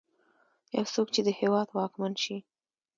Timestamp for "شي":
2.23-2.37